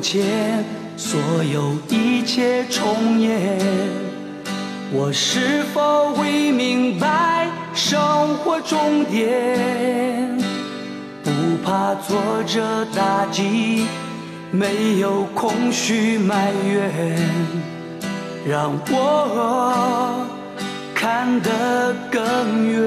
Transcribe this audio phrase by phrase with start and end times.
[0.00, 0.64] 从前，
[0.96, 3.58] 所有一切重演，
[4.94, 10.38] 我是否会明白生活终点？
[11.22, 11.30] 不
[11.62, 13.84] 怕挫折打击，
[14.50, 17.18] 没有空虚埋怨，
[18.48, 20.26] 让我
[20.94, 22.80] 看得更远。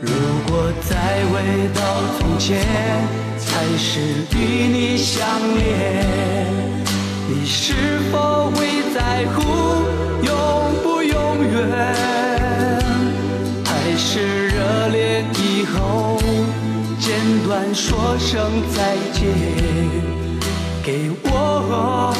[0.00, 0.12] 如
[0.46, 0.96] 果再
[1.32, 1.80] 回到
[2.16, 2.64] 从前。
[3.58, 4.00] 还是
[4.36, 5.26] 与你相
[5.56, 5.64] 恋，
[7.26, 7.72] 你是
[8.12, 9.40] 否会在乎
[10.22, 10.30] 永
[10.82, 11.16] 不永
[11.50, 11.56] 远？
[13.64, 16.20] 还是热恋以后
[17.00, 19.24] 简短说声再见，
[20.84, 22.14] 给我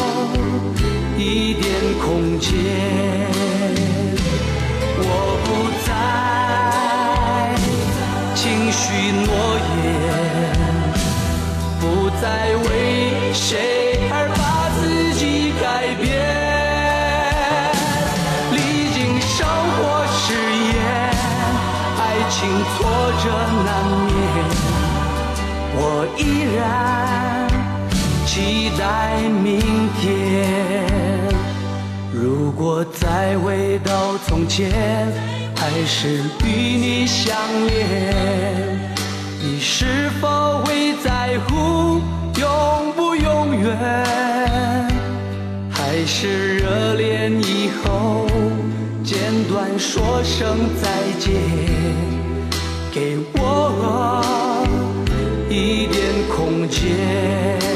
[1.19, 1.65] 一点
[2.01, 2.51] 空间，
[4.99, 5.05] 我
[5.45, 5.47] 不
[5.85, 5.91] 再
[8.35, 9.29] 轻许诺
[9.85, 10.76] 言。
[11.87, 12.67] 不再为
[13.33, 13.47] 谁
[14.11, 14.43] 而把
[14.75, 15.65] 自己改
[16.03, 16.05] 变？
[18.51, 18.59] 历
[18.93, 19.79] 经生活
[20.11, 20.35] 试
[20.67, 20.75] 验，
[21.97, 22.37] 爱情
[22.75, 22.77] 挫
[23.23, 23.25] 折
[23.65, 23.69] 难
[24.05, 24.11] 免，
[25.79, 25.81] 我
[26.19, 26.21] 依
[26.57, 26.59] 然
[28.27, 28.35] 期
[28.77, 28.83] 待
[29.29, 29.47] 明
[30.01, 30.03] 天。
[32.13, 34.73] 如果再回到从前，
[35.55, 36.47] 还是与
[36.77, 37.37] 你相
[37.69, 38.96] 恋。
[39.49, 42.01] 你是否会在乎
[42.37, 43.79] 永不永远？
[45.71, 48.27] 还是热恋以后
[49.05, 49.17] 简
[49.49, 50.89] 短说声再
[51.21, 51.33] 见，
[52.93, 54.21] 给我
[55.49, 57.76] 一点空间。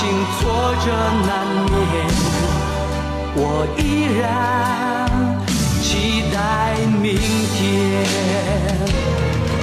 [0.00, 0.48] 心挫
[0.82, 0.86] 折
[1.28, 1.30] 难
[1.68, 1.92] 免，
[3.36, 3.38] 我
[3.76, 3.80] 依
[4.18, 4.24] 然
[5.82, 6.34] 期待
[7.02, 7.60] 明天。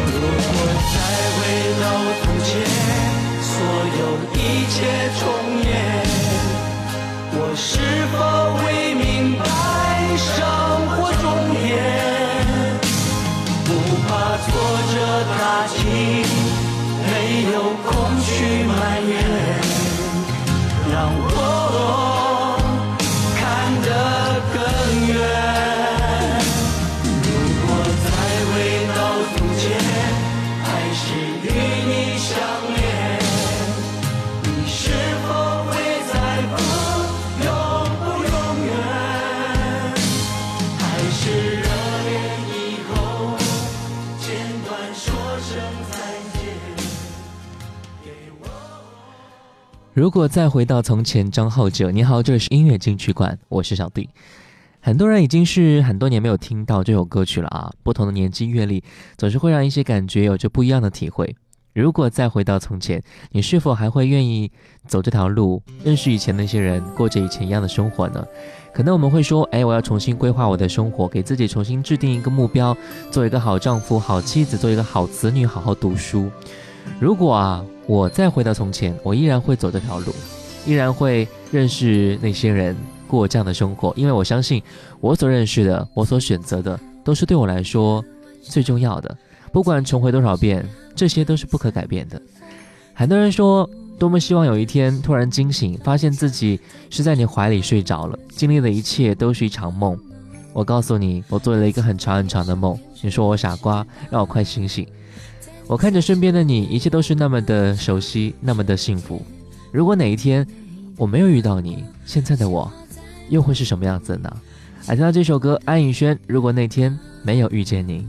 [0.06, 0.54] 如果
[0.94, 0.96] 再
[1.34, 1.42] 回
[1.82, 1.84] 到
[2.22, 2.48] 从前，
[3.42, 3.50] 所
[3.98, 4.02] 有
[4.38, 4.38] 一
[4.70, 4.78] 切
[5.18, 5.20] 重
[5.66, 5.66] 演，
[7.34, 7.66] 我是
[8.14, 8.16] 否
[8.60, 9.42] 会明白
[10.22, 10.30] 生
[10.94, 11.26] 活重
[11.66, 11.66] 点？
[13.66, 13.68] 不
[14.06, 14.48] 怕挫
[14.94, 14.96] 折
[15.34, 15.82] 打击，
[17.10, 17.12] 没
[17.52, 17.90] 有空
[18.22, 18.30] 去
[18.68, 19.67] 埋怨。
[20.98, 22.17] 让我。
[49.98, 54.08] 如果再回到从前张浩哲，你好，这里是音乐金曲馆，我是小弟。
[54.80, 57.74] 很多人已经是很多年没有听到这首歌曲了啊！
[57.82, 58.84] 不同的年纪阅历，
[59.18, 61.36] 总是会让一些感觉有着不一样的体会。
[61.74, 63.02] 如果再回到从前，
[63.32, 64.52] 你是否还会愿意
[64.86, 68.24] 走这条路，认识以前那些人，过着以前一样的生活呢？
[68.72, 72.78] 可能我们会说，哎，我要重新规划我的生活，给自己重新制定一个目标，
[73.10, 76.30] 做一个好丈夫、好妻子，做一个好子女，好好读书。
[77.00, 77.66] 如果啊。
[77.90, 80.14] 我再回到从前，我依然会走这条路，
[80.66, 82.76] 依然会认识那些人，
[83.08, 84.62] 过这样的生活，因为我相信
[85.00, 88.04] 我所认识的，我所选择的，都是对我来说
[88.42, 89.18] 最重要的。
[89.54, 90.68] 不管重回多少遍，
[90.98, 92.22] 这些都是不可改变的。
[92.94, 96.60] 很多人说，多么希望有一天突然惊醒，发现自己
[96.90, 99.98] 是在你怀里睡着了，经历的一切都是一场梦。
[100.52, 102.78] 我告诉你，我做了一个很长很长的梦。
[103.02, 104.86] 你说我傻瓜，让我快醒醒。
[105.68, 109.22] 我看着身边的你，一切都是那么的熟悉，那么的幸福。
[109.72, 110.48] 如果哪一天
[110.96, 112.72] 我没有遇到你，现在的我
[113.30, 114.32] 又会是什么样子呢？
[114.88, 116.18] 来听到这首歌，安以轩。
[116.26, 118.08] 如果那天没有遇见你。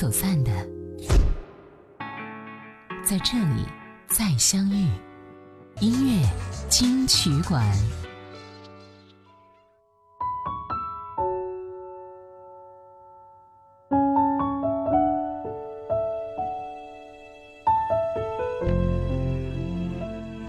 [0.00, 0.50] 走散的，
[3.04, 3.66] 在这里
[4.06, 4.88] 再相遇。
[5.78, 6.26] 音乐
[6.70, 7.62] 金曲馆，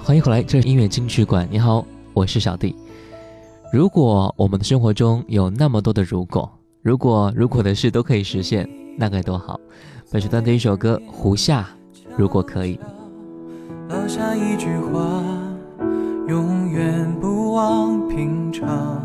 [0.02, 1.46] 欢迎回来，这是音乐金曲馆。
[1.52, 2.74] 你好，我是小弟。
[3.74, 6.50] 如果我们的生活中有那么多的如果，
[6.82, 8.81] 如果如果的事都可以实现。
[8.98, 9.60] 那该多好！
[10.12, 11.62] 本时段的一首歌《胡夏》，
[12.18, 12.78] 如果可以。
[13.88, 15.00] 留下一句话，
[16.28, 19.02] 永远不忘平常，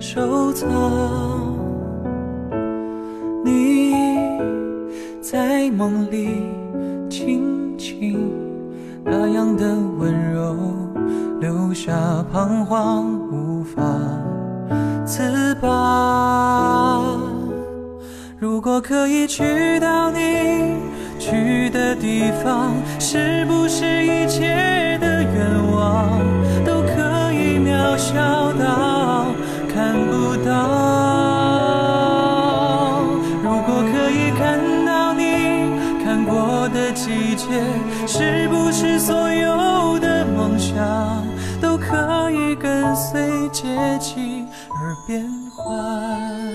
[0.00, 0.68] 收藏。
[3.44, 3.94] 你
[5.20, 6.42] 在梦里
[7.08, 8.30] 轻轻
[9.04, 10.56] 那样的温柔，
[11.40, 13.82] 留下彷徨无法
[15.04, 16.95] 自拔。
[18.46, 20.76] 如果可以去到你
[21.18, 26.20] 去的地方，是不是一切的愿望
[26.64, 28.14] 都可以渺小
[28.52, 29.26] 到
[29.74, 30.52] 看不到？
[33.42, 35.24] 如果可以看到你
[36.04, 37.48] 看过的季节，
[38.06, 41.26] 是不是所有的梦想
[41.60, 43.66] 都可以跟随节
[43.98, 46.45] 气而变换？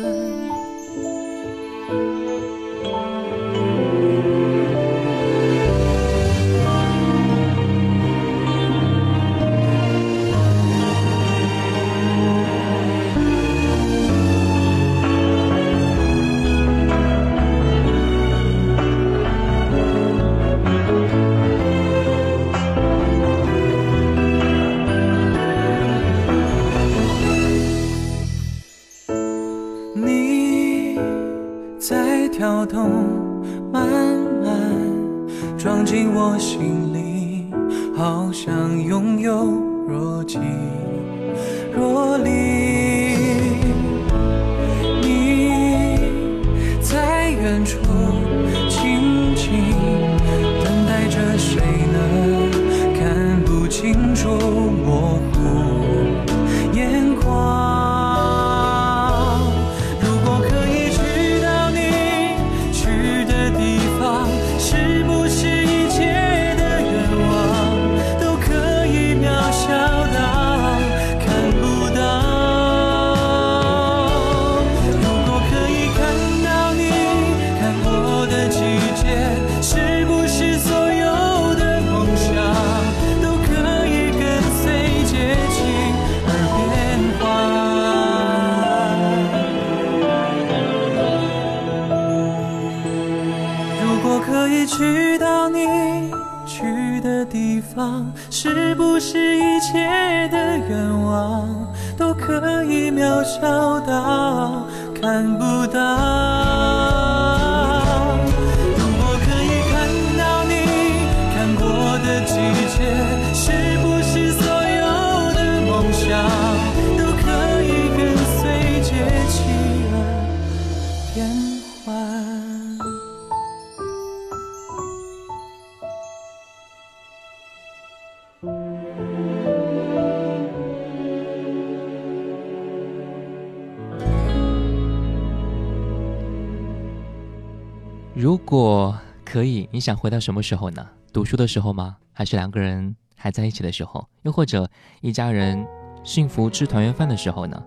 [138.51, 138.93] 如果
[139.23, 140.85] 可以，你想回到什么时候呢？
[141.13, 141.95] 读书的时候吗？
[142.11, 144.05] 还是两个人还在一起的时候？
[144.23, 145.65] 又或者一家人
[146.03, 147.63] 幸福吃团圆饭的时候呢？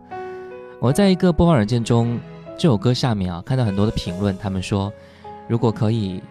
[0.83, 2.21] 我在一个播放软件中，
[2.59, 4.93] 这首歌下面啊，看到很多的评论，他们说，
[5.49, 6.23] 如果可以，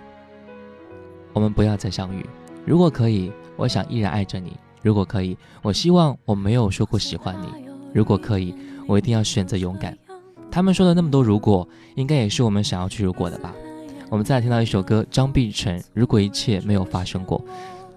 [1.34, 2.22] 我们不要再相遇；
[2.64, 4.52] 如果可以，我想依然爱着你；
[4.84, 7.48] 如果可以，我希望我没有说过喜欢你；
[7.92, 8.54] 如果可以，
[8.88, 9.98] 我一定要选择勇敢。
[10.52, 13.52] 他们说的那么多如果，应该也是我们想要去如果的吧。
[14.10, 17.40] 我们再听到一首歌，张碧晨《如果一切没有发生过》。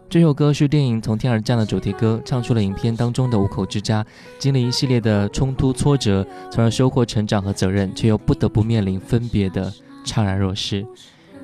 [0.09, 4.05] 这首歌是电影《从天而降》的主题歌，唱出了影片当中的五口之家
[4.39, 9.73] 经历一系列的冲突挫折，从而收获成长和责任，却又不得不面临分别的
[10.05, 10.87] 怅然若失。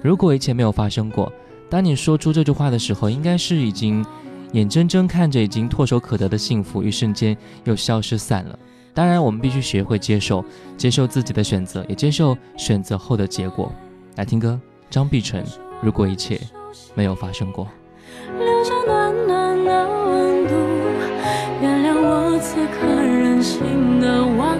[0.00, 1.30] 如果一切没有发生过，
[1.68, 4.04] 当你说出这句话的时候，应该是已经
[4.52, 8.58] 眼睁睁看着已经唾手可得的幸福，一瞬间又消失散了。
[8.94, 10.44] 当然，我们必须学会接受，
[10.76, 13.72] 接受自己的选择，也接受选择后的结果。
[14.14, 15.42] 来听歌，张碧晨
[15.80, 16.38] 《如果一切
[16.94, 17.66] 没有发生过》。
[18.38, 20.54] 留下暖暖的温度，
[21.62, 24.58] 原谅我此刻任性的顽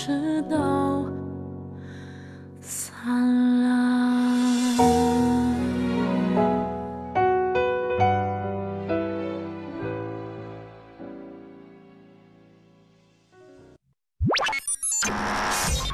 [0.00, 1.06] 消失都
[2.62, 3.04] 散
[3.62, 3.68] 了。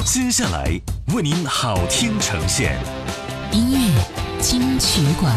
[0.05, 0.81] 接下来
[1.15, 2.79] 为您好听呈现，
[3.51, 4.05] 音乐
[4.41, 5.35] 金曲馆，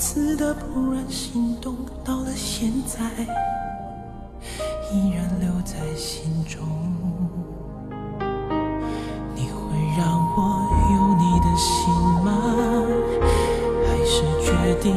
[0.00, 3.04] 次的怦然心动，到了现在
[4.90, 6.58] 依然留在心中。
[9.34, 9.60] 你会
[9.98, 10.40] 让我
[10.94, 11.92] 有你的心
[12.24, 12.28] 吗？
[13.86, 14.96] 还是决定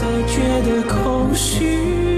[0.00, 2.09] 再觉得空虚。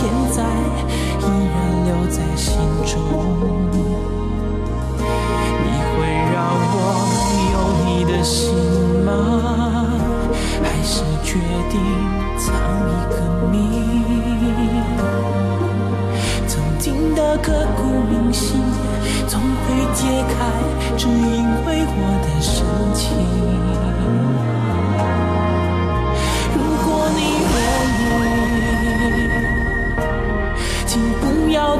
[0.00, 0.44] 现在
[1.18, 2.54] 依然留在心
[2.86, 2.94] 中。
[5.02, 5.96] 你会
[6.32, 6.36] 让
[6.70, 6.76] 我
[7.52, 8.54] 有你的心
[9.04, 9.10] 吗？
[10.62, 11.74] 还是决定
[12.38, 12.46] 藏
[12.86, 13.12] 一个
[13.50, 13.56] 谜？
[16.46, 18.62] 曾经的刻骨铭心，
[19.26, 20.36] 总会解开，
[20.96, 22.54] 只因为我的深
[22.94, 23.04] 情。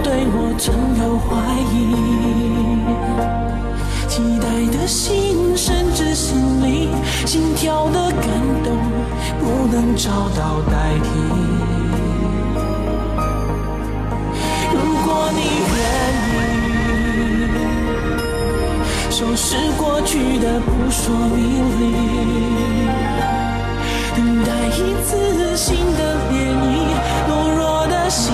[0.09, 1.29] 对我存有怀
[1.69, 1.77] 疑。
[4.09, 6.89] 期待的心，甚至心里
[7.27, 8.25] 心跳的感
[8.65, 8.75] 动，
[9.39, 10.73] 不能找到代
[11.05, 11.07] 替。
[14.73, 15.41] 如果你
[15.75, 15.77] 愿
[16.33, 16.41] 意，
[19.11, 21.37] 收拾过去的扑朔迷
[21.79, 21.81] 离，
[24.17, 26.33] 等待一次新的涟
[26.65, 26.67] 漪，
[27.29, 28.33] 懦弱的心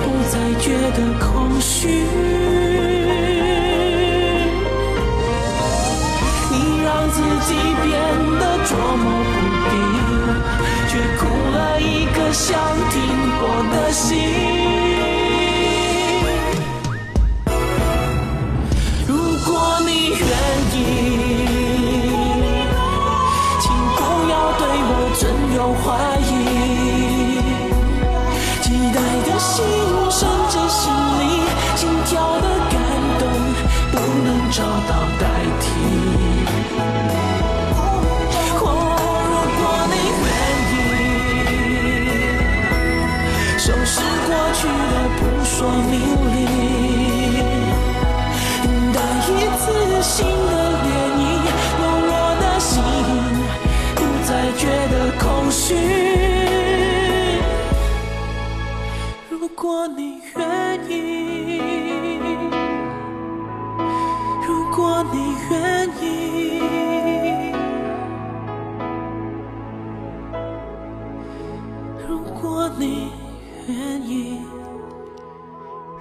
[0.00, 1.88] 不再觉得空虚。
[6.50, 7.50] 你让自己
[7.82, 7.90] 变
[8.38, 9.34] 得捉摸不
[9.68, 9.72] 定，
[10.88, 11.20] 却苦
[11.52, 12.48] 了一颗想
[12.90, 12.94] 停
[13.38, 14.08] 泊的心。
[19.06, 19.10] 如
[19.44, 19.50] 果
[19.86, 20.20] 你愿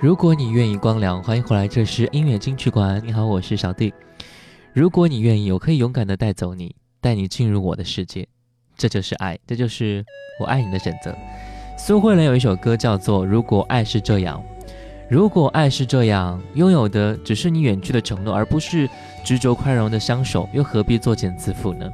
[0.01, 2.99] 如果你愿意光良，欢迎回来，这是音乐金曲馆。
[3.05, 3.93] 你好，我是小弟。
[4.73, 8.27] 如果你愿意，我可以勇敢的带走你，带你进入我的世界。
[8.75, 10.03] 这就是爱，这就是
[10.39, 11.15] 我爱你的选择。
[11.77, 14.43] 苏慧伦有一首歌叫做《如果爱是这样》，
[15.07, 18.89] 如果爱是这样，拥有的只是你远去的承诺，而不是
[19.23, 21.87] 执着宽容的相守，又何必作茧自缚呢？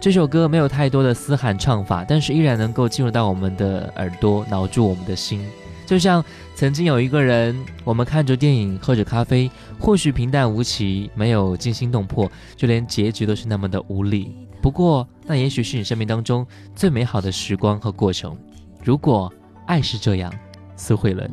[0.00, 5.46] 这首歌没有太多的嘶喊唱法，但是依然能够进入到我们的耳朵，挠住我们的心。
[5.88, 6.22] 就像
[6.54, 14.36] 曾经有一个人，我们看着电影，喝着咖啡，或许平淡无奇，没有惊心动魄，就连结局都是那么的无力。
[14.60, 16.46] 不过，那也许是你生命当中
[16.76, 18.36] 最美好的时光和过程。
[18.84, 19.32] 如果
[19.66, 20.30] 爱是这样，
[20.76, 21.30] 苏慧伦。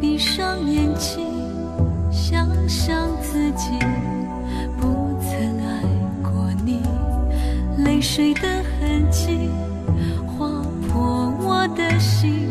[0.00, 1.24] 闭上眼睛，
[2.12, 3.70] 想象自己
[8.04, 9.48] 水的痕迹
[10.26, 10.46] 划
[10.86, 12.50] 破我的心，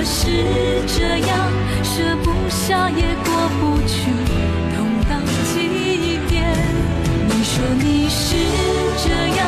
[0.00, 0.30] 我是
[0.98, 1.36] 这样，
[1.84, 3.28] 舍不下也过
[3.60, 4.08] 不去，
[4.74, 5.12] 痛到
[5.52, 6.40] 极点？
[7.28, 8.34] 你说你是
[8.96, 9.44] 这样，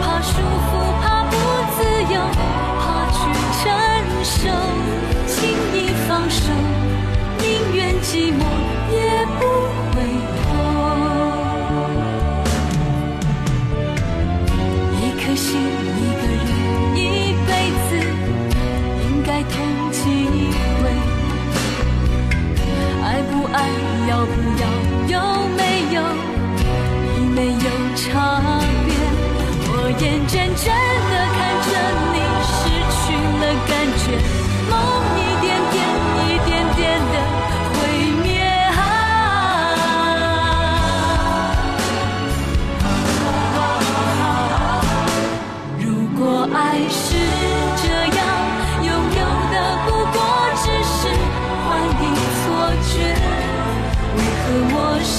[0.00, 0.70] 怕束缚，
[1.02, 1.34] 怕不
[1.74, 1.82] 自
[2.14, 2.16] 由，
[2.78, 3.18] 怕去
[3.58, 3.66] 承
[4.22, 4.46] 受，
[5.26, 5.34] 轻
[5.74, 6.46] 易放手，
[7.40, 8.46] 宁愿寂寞
[28.18, 28.90] 旁边。
[29.70, 30.66] 我眼睁睁
[31.10, 31.70] 地看着
[32.12, 32.16] 你
[32.50, 32.58] 失
[32.98, 33.00] 去
[33.38, 34.02] 了感觉，
[34.68, 34.72] 梦
[35.14, 35.76] 一点点，
[36.18, 36.78] 一点点
[37.12, 37.14] 的
[37.70, 37.76] 毁
[38.24, 38.26] 灭
[38.74, 38.80] 啊。
[45.78, 45.84] 如
[46.18, 46.20] 果
[46.52, 46.58] 爱
[46.90, 47.00] 是
[47.80, 47.84] 这
[48.18, 48.20] 样，
[48.82, 49.20] 拥有
[49.52, 49.54] 的
[49.86, 50.16] 不过
[50.56, 50.98] 只是
[51.62, 51.66] 幻
[52.02, 52.04] 影
[52.34, 52.44] 错
[52.88, 52.92] 觉。
[54.16, 55.16] 为何我是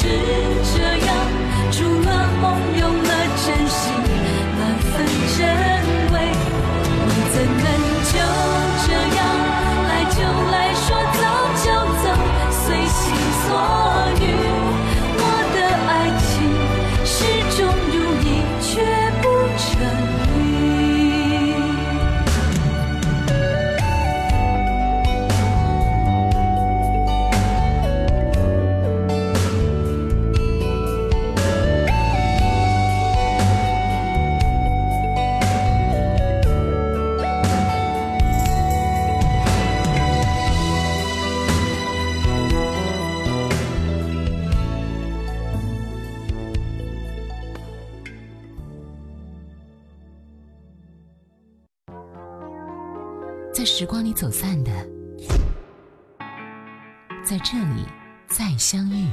[57.30, 57.86] 在这里
[58.28, 59.06] 再相遇。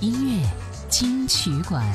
[0.00, 0.42] 音乐
[0.88, 1.86] 金曲馆。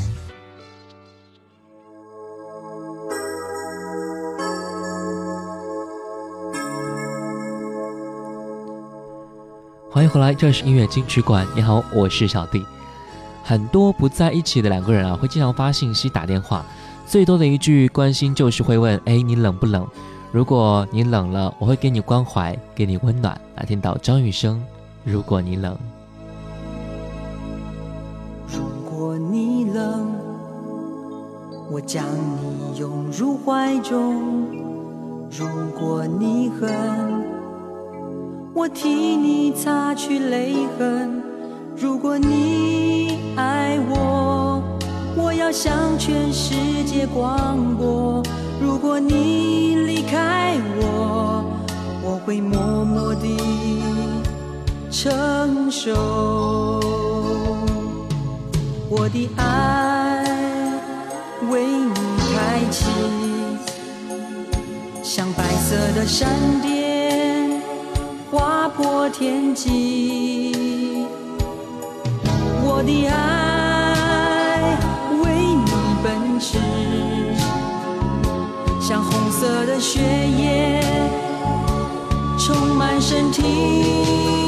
[9.90, 11.48] 欢迎回来，这是音乐金曲馆。
[11.56, 12.64] 你好，我是小弟。
[13.44, 16.64] 很多不在一起的两个人啊，会经常发信息、打电话，
[17.08, 19.88] 最多的一句关心就是会问：“哎，你冷不冷？
[20.32, 24.64] 如果你冷了，我会给你关怀，给你温暖。”来听到张雨生
[25.08, 25.78] ：“如果你冷，
[28.48, 30.10] 如果你冷，
[31.70, 32.04] 我将
[32.42, 34.16] 你拥入怀中；
[35.30, 35.46] 如
[35.80, 36.74] 果你恨。
[38.56, 41.22] 我替你擦去泪痕。
[41.78, 44.64] 如果你爱我，
[45.16, 48.24] 我要向全世界广播。
[48.60, 51.46] 如果你离开我，
[52.02, 53.38] 我会默默地
[55.06, 55.94] 承受。
[58.90, 60.24] 我的爱
[61.48, 61.94] 为你
[62.34, 62.88] 开启，
[65.04, 66.28] 像白色的闪
[66.60, 67.62] 电。
[68.32, 71.06] 划破天际，
[72.64, 74.76] 我的爱
[75.24, 75.72] 为你
[76.04, 76.58] 奔驰，
[78.82, 80.82] 像红色的血液
[82.40, 84.45] 充满身体。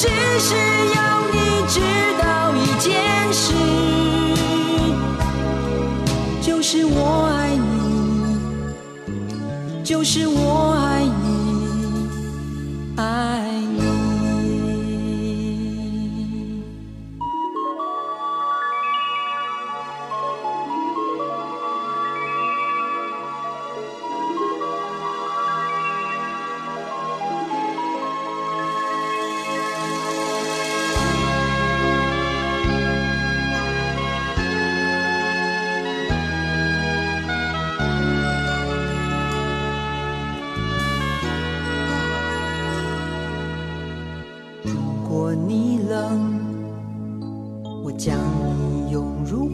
[0.00, 0.54] 只是
[0.94, 1.36] 要你
[1.68, 1.78] 知
[2.22, 2.90] 道一件
[3.30, 3.52] 事，
[6.40, 8.40] 就是我爱你，
[9.84, 11.29] 就是我爱你。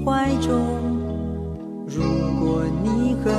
[0.07, 0.57] 怀中
[1.85, 2.05] 如
[2.39, 3.35] 果你恨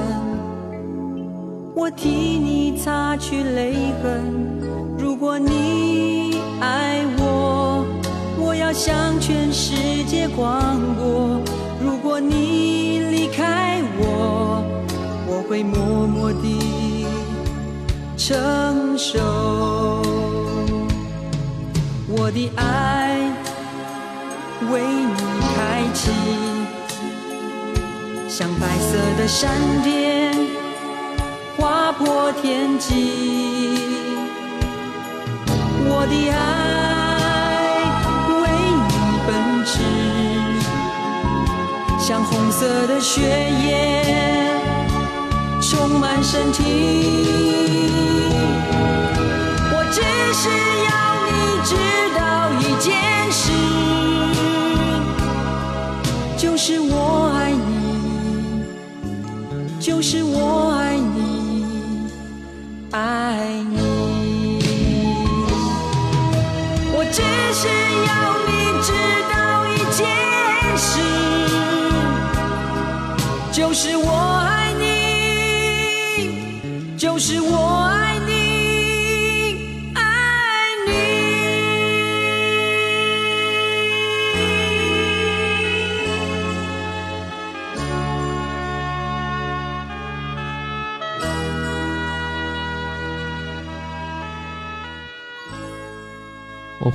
[1.73, 4.57] 我替你擦去泪痕。
[4.97, 7.85] 如果你爱我
[8.37, 11.39] 我要向全世界广播
[11.81, 14.61] 如果你离开我
[15.25, 17.05] 我会默默的
[18.17, 19.56] 承受。
[29.27, 29.51] 在山
[29.83, 30.33] 巅
[31.57, 33.77] 划破天际。
[35.89, 36.37] 我的爱
[38.41, 38.47] 为
[38.87, 38.89] 你
[39.27, 39.29] 奔
[39.65, 39.75] 驰
[41.99, 43.19] 像红色的血
[43.65, 44.55] 液
[45.61, 46.63] 充满身体。
[49.73, 49.99] 我只
[50.33, 50.76] 是
[60.09, 62.07] 是我爱你
[62.91, 62.97] 爱
[63.69, 63.75] 你。
[66.93, 67.67] 我只是
[68.07, 68.09] 要
[68.47, 68.49] 你
[68.87, 68.89] 知
[69.33, 69.35] 道
[69.67, 69.99] 一件
[70.77, 70.89] 事
[73.51, 74.07] 就是我
[74.45, 74.85] 爱你
[76.97, 77.76] 就是我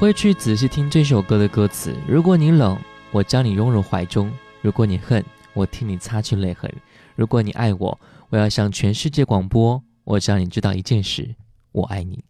[0.03, 1.95] 会去仔细听这首歌的歌词。
[2.09, 2.77] 如果你冷，
[3.13, 4.29] 我将你拥入怀中；
[4.61, 6.69] 如果你恨，我替你擦去泪痕。
[7.15, 7.97] 如果你爱我，
[8.29, 9.81] 我要向全世界广播。
[10.03, 11.37] 我只要你知道一件事：
[11.71, 12.25] 我爱你。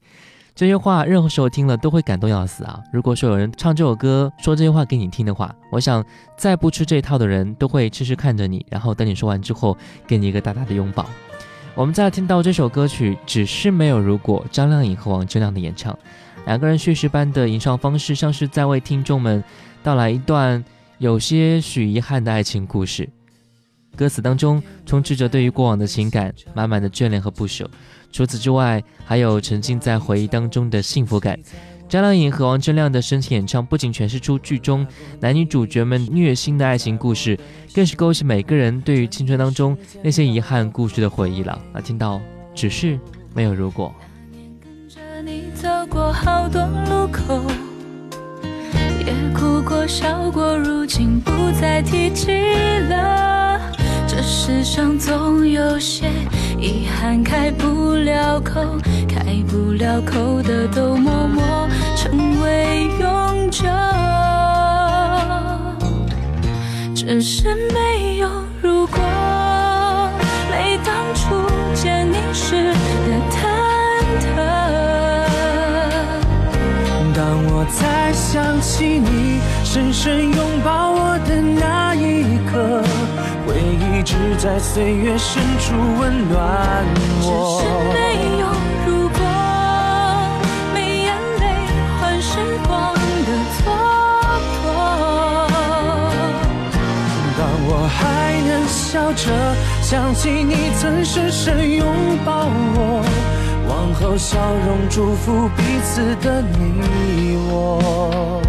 [0.55, 2.79] 这些话，任何时候听了都会感动要死啊！
[2.93, 6.05] 如果说有人唱这首歌，说这些话给你听的话，我想
[6.37, 9.75] 再不吃这套的人都会痴痴看着你，然后等你说完之后，
[10.07, 11.09] 给你一个大大的拥抱。
[11.75, 14.45] 我们再听到这首歌曲，只是没有如果。
[14.53, 15.99] 张靓颖和王铮亮的演唱，
[16.47, 19.43] 两个人叙事般的吟唱方式，像是在为听众们
[19.83, 20.63] 道来一段。
[20.99, 23.09] 有些许遗憾的爱情故事，
[23.97, 27.69] 歌词当中充斥着对于过往的情感，满满的眷恋和不舍。
[28.13, 31.37] 除此之外，还有沉浸在回忆当中的幸福感。
[31.89, 34.87] 张靓颖和王铮亮的深情演唱，不仅诠释出剧中
[35.19, 37.37] 男女主角们虐心的爱情故事，
[37.75, 41.61] 更是勾起每个人对于青春当中那些遗憾故事的回忆了。
[41.75, 42.21] 那听到
[42.55, 42.97] 只是
[43.35, 43.93] 没有如果。
[45.62, 47.40] 走过好多路口，
[49.07, 52.33] 也哭过笑过，如今不再提起
[52.88, 53.61] 了。
[54.09, 56.09] 这世上总有些
[56.59, 58.61] 遗憾开不了口，
[59.09, 63.68] 开不了口的都默默成为永久。
[66.92, 68.29] 只是没有
[68.61, 68.98] 如果，
[70.51, 71.37] 没当初
[71.72, 72.75] 见你时
[77.62, 82.83] 我才想起你深深拥抱我的那一刻，
[83.46, 86.85] 回忆只在岁月深处温暖
[87.20, 87.62] 只是。
[87.94, 87.94] 没
[88.40, 88.48] 有
[88.85, 89.22] 如果，
[90.75, 91.44] 没眼泪
[92.01, 92.35] 换时
[92.66, 93.70] 光的蹉
[94.66, 94.66] 跎。
[97.38, 99.31] 当我还能笑着
[99.81, 101.87] 想起你曾深深拥
[102.25, 103.05] 抱我，
[103.83, 108.40] 然后笑容祝福彼此的你我，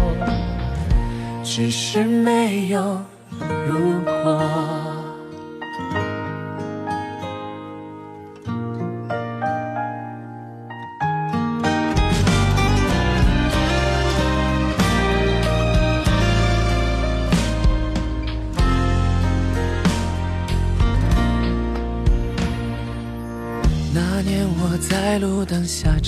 [1.42, 3.00] 只是没有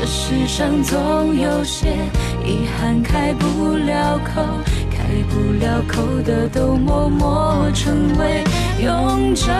[0.00, 1.90] 这世上总有些
[2.42, 4.42] 遗憾开不了口，
[4.90, 8.42] 开不了口的都默默成为
[8.82, 9.52] 永久。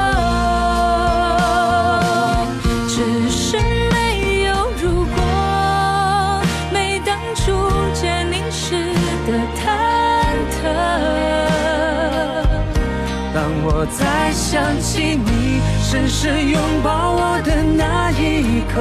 [13.82, 18.76] 我再想起你深深拥抱我的那一刻，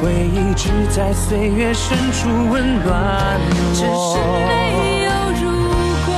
[0.00, 4.22] 回忆只在岁月深处温暖我只是。
[4.78, 5.10] 没有
[5.42, 5.50] 如
[6.06, 6.14] 果，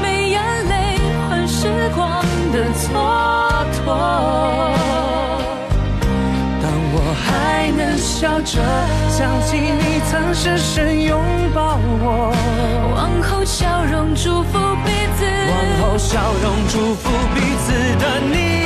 [0.00, 0.96] 没眼泪
[1.28, 2.22] 换时光
[2.52, 2.86] 的蹉
[3.84, 4.55] 跎。
[8.18, 8.62] 笑着
[9.10, 11.20] 想起你曾深深拥
[11.54, 12.32] 抱我，
[12.94, 18.65] 往后笑容祝福彼此，往后笑容祝福彼此的你